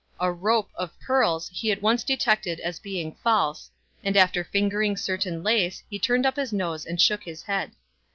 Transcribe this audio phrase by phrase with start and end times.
[0.19, 3.69] A "rope" of pearls he at once detected as being false,
[4.03, 7.73] and after fingering certain lace he turned up his nose and shook his head.